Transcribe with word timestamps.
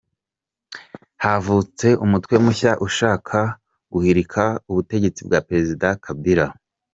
Havutse 1.23 1.87
umutwe 2.05 2.35
mushya 2.43 2.71
ushaka 2.87 3.39
guhirika 3.93 4.43
ku 4.63 4.71
butegetsi 4.77 5.21
Perezida 5.47 5.87
Kabila 6.05 6.47